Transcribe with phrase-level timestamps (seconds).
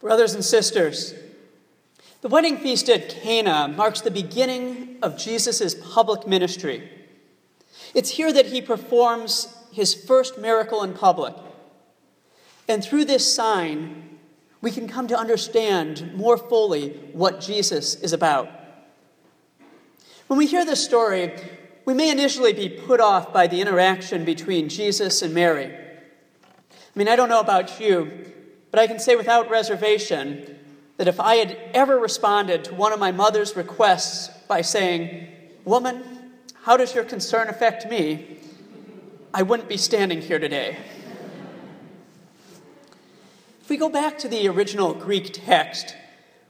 [0.00, 1.12] Brothers and sisters,
[2.20, 6.88] the wedding feast at Cana marks the beginning of Jesus' public ministry.
[7.94, 11.34] It's here that he performs his first miracle in public.
[12.68, 14.18] And through this sign,
[14.60, 18.48] we can come to understand more fully what Jesus is about.
[20.28, 21.32] When we hear this story,
[21.84, 25.74] we may initially be put off by the interaction between Jesus and Mary.
[25.74, 28.32] I mean, I don't know about you,
[28.70, 30.56] but I can say without reservation
[30.96, 35.28] that if I had ever responded to one of my mother's requests by saying,
[35.64, 36.02] Woman,
[36.62, 38.38] how does your concern affect me?
[39.32, 40.76] I wouldn't be standing here today.
[43.62, 45.94] If we go back to the original Greek text,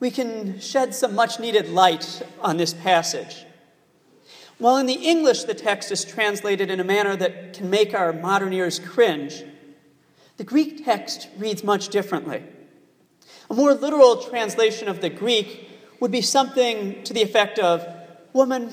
[0.00, 3.44] we can shed some much needed light on this passage.
[4.58, 8.12] While in the English the text is translated in a manner that can make our
[8.12, 9.44] modern ears cringe,
[10.36, 12.42] the Greek text reads much differently.
[13.50, 15.68] A more literal translation of the Greek
[16.00, 17.86] would be something to the effect of
[18.34, 18.72] Woman,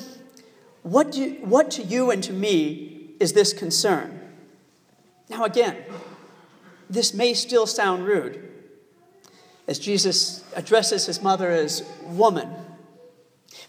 [0.81, 4.19] what, do, what to you and to me is this concern?
[5.30, 5.77] Now, again,
[6.89, 8.50] this may still sound rude,
[9.67, 12.50] as Jesus addresses his mother as woman.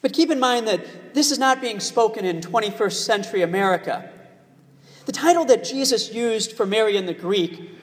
[0.00, 4.10] But keep in mind that this is not being spoken in 21st century America.
[5.04, 7.81] The title that Jesus used for Mary in the Greek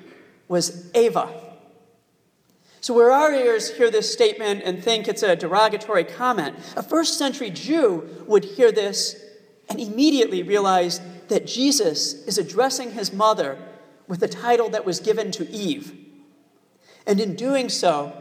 [0.49, 1.29] was Ava.
[2.81, 7.17] So, where our ears hear this statement and think it's a derogatory comment, a first
[7.17, 9.15] century Jew would hear this
[9.69, 13.57] and immediately realize that Jesus is addressing his mother
[14.07, 15.93] with the title that was given to Eve.
[17.05, 18.13] And in doing so,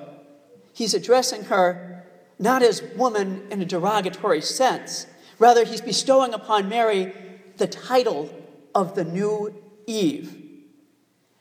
[0.75, 2.05] he's addressing her
[2.39, 5.07] not as woman in a derogatory sense,
[5.39, 7.13] rather, he's bestowing upon Mary
[7.57, 8.31] the title
[8.75, 9.55] of the new
[9.87, 10.48] Eve.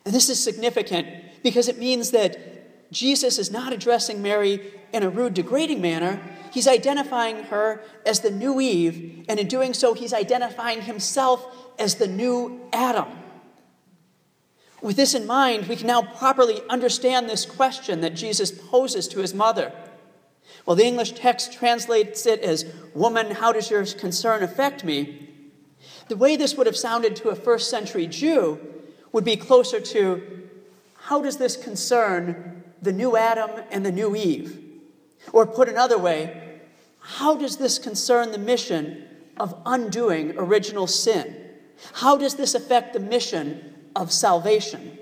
[0.08, 1.06] And this is significant
[1.44, 6.22] because it means that Jesus is not addressing Mary in a rude, degrading manner.
[6.54, 11.46] He's identifying her as the new Eve, and in doing so, he's identifying himself
[11.78, 13.08] as the new Adam.
[14.82, 19.20] With this in mind, we can now properly understand this question that Jesus poses to
[19.20, 19.74] his mother.
[20.66, 25.28] Well, the English text translates it as, Woman, how does your concern affect me?
[26.08, 28.76] The way this would have sounded to a first century Jew
[29.12, 30.48] would be closer to
[30.96, 34.64] how does this concern the new Adam and the new Eve?
[35.34, 36.60] Or put another way,
[37.00, 39.08] how does this concern the mission
[39.38, 41.36] of undoing original sin?
[41.94, 44.98] How does this affect the mission of salvation?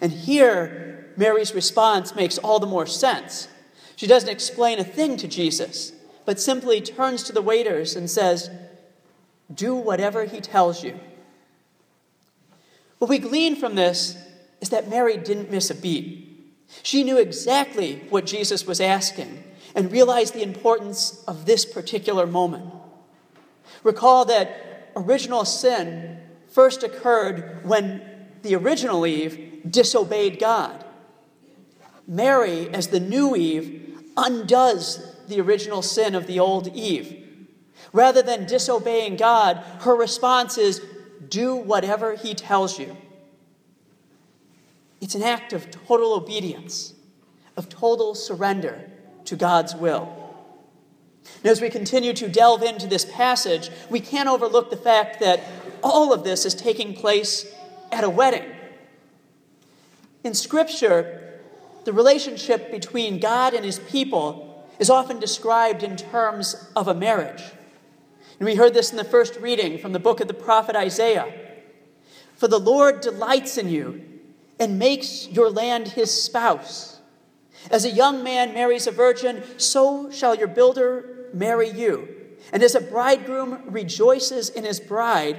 [0.00, 3.48] And here, Mary's response makes all the more sense.
[3.96, 5.92] She doesn't explain a thing to Jesus,
[6.24, 8.50] but simply turns to the waiters and says,
[9.54, 10.98] Do whatever he tells you.
[13.02, 14.16] What we glean from this
[14.60, 16.54] is that Mary didn't miss a beat.
[16.84, 19.42] She knew exactly what Jesus was asking
[19.74, 22.72] and realized the importance of this particular moment.
[23.82, 28.02] Recall that original sin first occurred when
[28.42, 30.84] the original Eve disobeyed God.
[32.06, 37.18] Mary, as the new Eve, undoes the original sin of the old Eve.
[37.92, 40.80] Rather than disobeying God, her response is
[41.28, 42.96] do whatever he tells you.
[45.00, 46.94] It's an act of total obedience,
[47.56, 48.90] of total surrender
[49.24, 50.18] to God's will.
[51.42, 55.40] And as we continue to delve into this passage, we can't overlook the fact that
[55.82, 57.52] all of this is taking place
[57.90, 58.44] at a wedding.
[60.24, 61.40] In Scripture,
[61.84, 67.42] the relationship between God and his people is often described in terms of a marriage.
[68.38, 71.32] And we heard this in the first reading from the book of the prophet Isaiah.
[72.36, 74.02] For the Lord delights in you
[74.58, 77.00] and makes your land his spouse.
[77.70, 82.08] As a young man marries a virgin, so shall your builder marry you.
[82.52, 85.38] And as a bridegroom rejoices in his bride,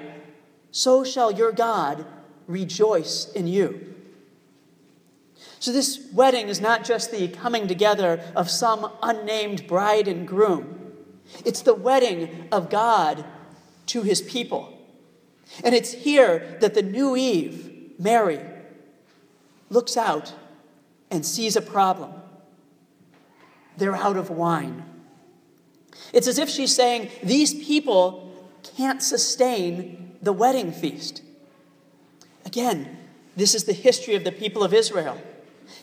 [0.71, 2.05] so shall your God
[2.47, 3.93] rejoice in you.
[5.59, 10.83] So, this wedding is not just the coming together of some unnamed bride and groom.
[11.46, 13.26] It's the wedding of God
[13.88, 14.78] to his people.
[15.64, 18.40] And it's here that the new Eve, Mary,
[19.70, 20.34] looks out
[21.12, 22.14] and sees a problem.
[23.78, 24.85] They're out of wine.
[26.12, 28.32] It's as if she's saying, These people
[28.78, 31.22] can't sustain the wedding feast.
[32.46, 32.97] Again,
[33.35, 35.20] this is the history of the people of Israel.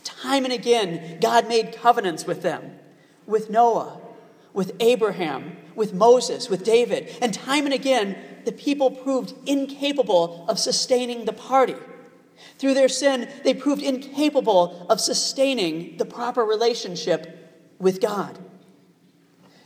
[0.05, 2.79] Time and again, God made covenants with them,
[3.27, 4.01] with Noah,
[4.53, 7.11] with Abraham, with Moses, with David.
[7.21, 11.77] And time and again, the people proved incapable of sustaining the party.
[12.59, 17.37] Through their sin, they proved incapable of sustaining the proper relationship
[17.79, 18.39] with God.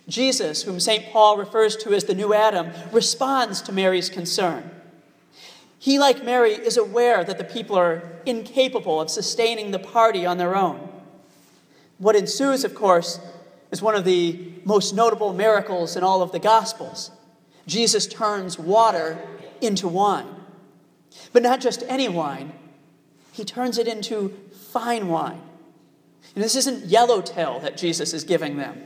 [0.09, 1.11] Jesus, whom St.
[1.11, 4.71] Paul refers to as the new Adam, responds to Mary's concern.
[5.79, 10.39] He, like Mary, is aware that the people are incapable of sustaining the party on
[10.39, 10.89] their own.
[11.99, 13.21] What ensues, of course,
[13.75, 17.11] is one of the most notable miracles in all of the Gospels.
[17.67, 19.19] Jesus turns water
[19.61, 20.29] into wine.
[21.32, 22.53] But not just any wine,
[23.32, 24.29] he turns it into
[24.71, 25.43] fine wine.
[26.37, 28.81] And this isn't yellowtail that Jesus is giving them,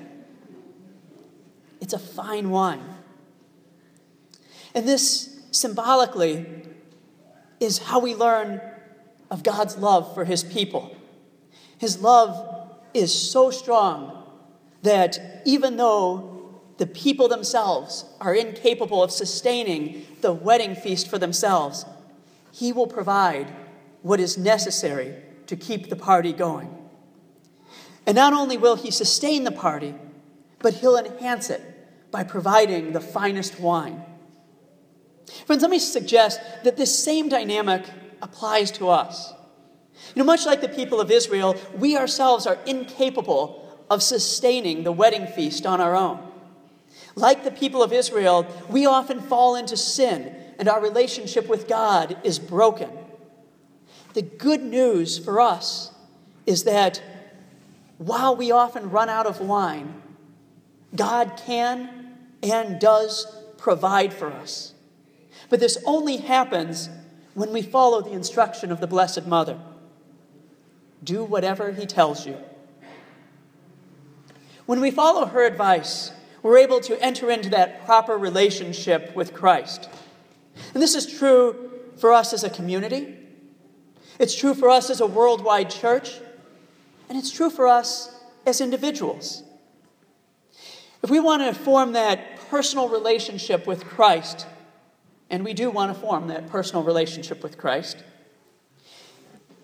[1.82, 2.82] it's a fine wine.
[4.74, 6.46] And this symbolically
[7.60, 8.62] is how we learn
[9.30, 10.96] of God's love for his people.
[11.76, 14.18] His love is so strong
[14.82, 21.84] that even though the people themselves are incapable of sustaining the wedding feast for themselves,
[22.52, 23.52] he will provide
[24.02, 25.14] what is necessary
[25.46, 26.74] to keep the party going.
[28.06, 29.94] And not only will he sustain the party,
[30.60, 31.62] but he'll enhance it
[32.10, 34.02] by providing the finest wine.
[35.46, 37.84] Friends, let me suggest that this same dynamic
[38.22, 39.32] applies to us.
[40.14, 44.92] You know, much like the people of Israel, we ourselves are incapable of sustaining the
[44.92, 46.22] wedding feast on our own.
[47.14, 52.16] Like the people of Israel, we often fall into sin and our relationship with God
[52.24, 52.90] is broken.
[54.14, 55.92] The good news for us
[56.46, 57.02] is that
[57.98, 60.02] while we often run out of wine,
[60.94, 63.26] God can and does
[63.58, 64.74] provide for us.
[65.50, 66.88] But this only happens
[67.34, 69.58] when we follow the instruction of the Blessed Mother
[71.02, 72.36] do whatever He tells you.
[74.68, 76.12] When we follow her advice,
[76.42, 79.88] we're able to enter into that proper relationship with Christ.
[80.74, 83.16] And this is true for us as a community,
[84.18, 86.20] it's true for us as a worldwide church,
[87.08, 89.42] and it's true for us as individuals.
[91.02, 94.46] If we want to form that personal relationship with Christ,
[95.30, 98.04] and we do want to form that personal relationship with Christ,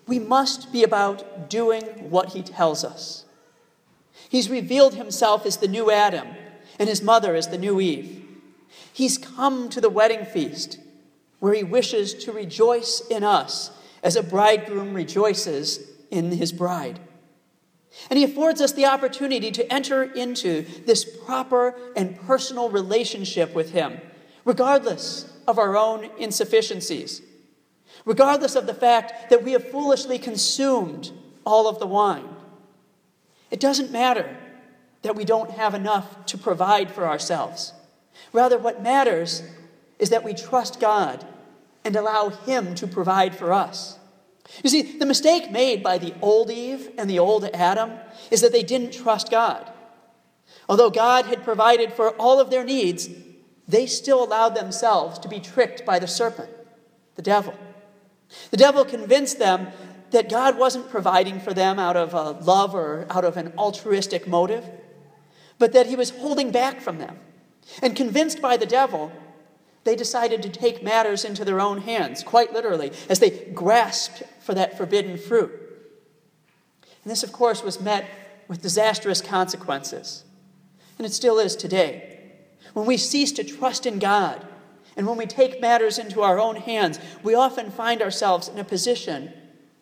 [0.06, 3.23] we must be about doing what he tells us.
[4.34, 6.26] He's revealed himself as the new Adam
[6.80, 8.26] and his mother as the new Eve.
[8.92, 10.80] He's come to the wedding feast
[11.38, 13.70] where he wishes to rejoice in us
[14.02, 16.98] as a bridegroom rejoices in his bride.
[18.10, 23.70] And he affords us the opportunity to enter into this proper and personal relationship with
[23.70, 24.00] him,
[24.44, 27.22] regardless of our own insufficiencies,
[28.04, 31.12] regardless of the fact that we have foolishly consumed
[31.46, 32.33] all of the wine.
[33.54, 34.36] It doesn't matter
[35.02, 37.72] that we don't have enough to provide for ourselves.
[38.32, 39.44] Rather, what matters
[40.00, 41.24] is that we trust God
[41.84, 43.96] and allow Him to provide for us.
[44.64, 47.92] You see, the mistake made by the old Eve and the old Adam
[48.28, 49.70] is that they didn't trust God.
[50.68, 53.08] Although God had provided for all of their needs,
[53.68, 56.50] they still allowed themselves to be tricked by the serpent,
[57.14, 57.54] the devil.
[58.50, 59.68] The devil convinced them
[60.14, 64.28] that God wasn't providing for them out of a love or out of an altruistic
[64.28, 64.64] motive,
[65.58, 67.18] but that he was holding back from them.
[67.82, 69.10] And convinced by the devil,
[69.82, 74.54] they decided to take matters into their own hands, quite literally, as they grasped for
[74.54, 75.50] that forbidden fruit.
[77.02, 78.08] And this, of course, was met
[78.46, 80.22] with disastrous consequences.
[80.96, 82.20] And it still is today.
[82.72, 84.46] When we cease to trust in God
[84.96, 88.64] and when we take matters into our own hands, we often find ourselves in a
[88.64, 89.32] position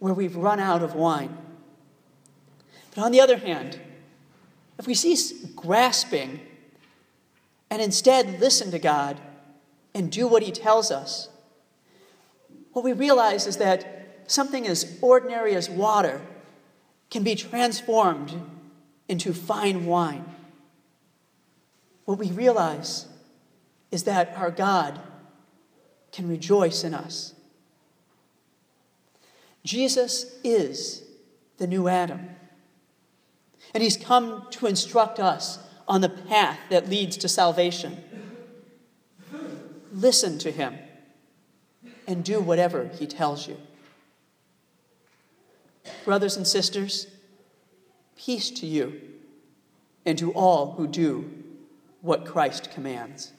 [0.03, 1.37] where we've run out of wine.
[2.95, 3.79] But on the other hand,
[4.77, 6.41] if we cease grasping
[7.71, 9.21] and instead listen to God
[9.95, 11.29] and do what He tells us,
[12.73, 16.21] what we realize is that something as ordinary as water
[17.09, 18.35] can be transformed
[19.09, 20.25] into fine wine
[22.05, 23.07] what we realize
[23.91, 24.99] is that our God
[26.11, 27.35] can rejoice in us.
[29.65, 31.03] Jesus is
[31.59, 32.29] the new Adam.
[33.75, 38.03] And he's come to instruct us on the path that leads to salvation.
[39.93, 40.77] Listen to him
[42.07, 43.57] and do whatever he tells you.
[46.05, 47.07] Brothers and sisters,
[48.17, 49.01] peace to you
[50.05, 51.31] and to all who do
[52.01, 53.33] what Christ commands.